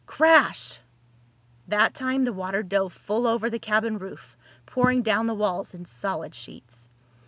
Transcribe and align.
Crash! 0.07 0.79
That 1.67 1.93
time 1.93 2.23
the 2.25 2.33
water 2.33 2.63
dove 2.63 2.91
full 2.91 3.27
over 3.27 3.51
the 3.51 3.59
cabin 3.59 3.99
roof, 3.99 4.35
pouring 4.65 5.03
down 5.03 5.27
the 5.27 5.35
walls 5.35 5.75
in 5.75 5.85
solid 5.85 6.33
sheets. 6.33 6.87